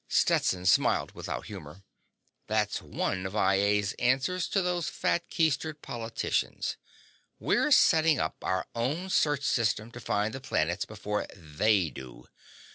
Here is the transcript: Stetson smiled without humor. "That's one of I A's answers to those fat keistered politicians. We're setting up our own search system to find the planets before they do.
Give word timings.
Stetson 0.09 0.65
smiled 0.65 1.11
without 1.11 1.45
humor. 1.45 1.83
"That's 2.47 2.81
one 2.81 3.27
of 3.27 3.35
I 3.35 3.53
A's 3.57 3.93
answers 3.99 4.47
to 4.47 4.59
those 4.63 4.89
fat 4.89 5.29
keistered 5.29 5.83
politicians. 5.83 6.75
We're 7.37 7.69
setting 7.69 8.19
up 8.19 8.37
our 8.43 8.65
own 8.73 9.11
search 9.11 9.43
system 9.43 9.91
to 9.91 9.99
find 9.99 10.33
the 10.33 10.41
planets 10.41 10.85
before 10.85 11.27
they 11.35 11.91
do. 11.91 12.25